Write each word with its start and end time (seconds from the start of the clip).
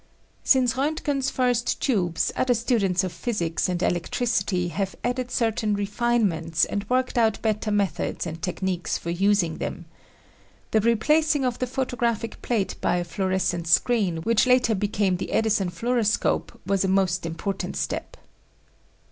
Since 0.43 0.75
Roentgen's 0.77 1.29
first 1.29 1.79
tubes, 1.79 2.31
other 2.35 2.55
students 2.55 3.03
of 3.03 3.11
physics 3.13 3.69
and 3.69 3.83
electricity 3.83 4.69
have 4.69 4.95
added 5.03 5.29
certain 5.29 5.75
refinements 5.75 6.65
and 6.65 6.89
worked 6.89 7.19
out 7.19 7.39
better 7.43 7.69
methods 7.69 8.25
and 8.25 8.41
techniques 8.41 8.97
for 8.97 9.11
using 9.11 9.59
them. 9.59 9.85
The 10.71 10.79
replacing 10.81 11.45
of 11.45 11.59
the 11.59 11.67
photographic 11.67 12.41
plate 12.41 12.73
by 12.81 12.95
a 12.97 13.03
fluorescent 13.03 13.67
screen 13.67 14.23
which 14.23 14.47
later 14.47 14.73
became 14.73 15.17
the 15.17 15.31
Edison 15.31 15.69
fluoroscope, 15.69 16.59
was 16.65 16.83
a 16.83 16.87
most 16.87 17.23
important 17.23 17.77
step. 17.77 18.17